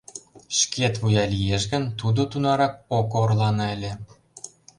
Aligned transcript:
Шкет 0.57 0.95
вуя 1.01 1.23
лиеш 1.33 1.63
гын, 1.71 1.83
тудо 1.99 2.21
тунарак 2.31 2.73
ок 2.97 3.09
орлане 3.21 3.65
ыле. 3.75 3.91